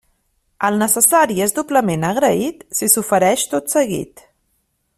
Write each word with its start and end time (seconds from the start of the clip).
El 0.69 0.77
necessari 0.83 1.35
és 1.45 1.53
doblement 1.59 2.07
agraït 2.09 2.65
si 2.79 2.89
s’ofereix 2.95 3.45
tot 3.53 3.71
seguit. 3.75 4.25